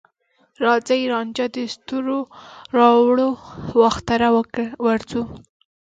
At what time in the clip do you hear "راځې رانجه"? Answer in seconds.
0.65-1.45